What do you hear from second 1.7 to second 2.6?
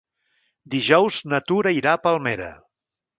irà a Palmera.